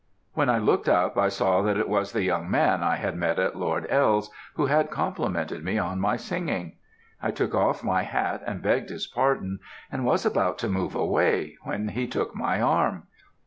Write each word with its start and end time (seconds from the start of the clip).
When 0.33 0.49
I 0.49 0.57
looked 0.57 0.89
up 0.89 1.15
I 1.15 1.29
saw 1.29 1.63
it 1.67 1.87
was 1.87 2.11
the 2.11 2.23
young 2.23 2.49
man 2.49 2.81
I 2.81 2.95
had 2.95 3.15
met 3.15 3.37
at 3.37 3.55
Lord 3.55 3.85
L.'s, 3.91 4.31
who 4.55 4.65
had 4.65 4.89
complimented 4.89 5.63
me 5.63 5.77
on 5.77 5.99
my 6.01 6.17
singing. 6.17 6.77
I 7.21 7.29
took 7.29 7.53
off 7.53 7.83
my 7.83 8.01
hat 8.01 8.41
and 8.47 8.63
begged 8.63 8.89
his 8.89 9.05
pardon, 9.05 9.59
and 9.91 10.03
was 10.03 10.25
about 10.25 10.57
to 10.57 10.67
move 10.69 10.95
away, 10.95 11.55
when 11.65 11.89
he 11.89 12.07
took 12.07 12.35
my 12.35 12.59
arm. 12.59 13.03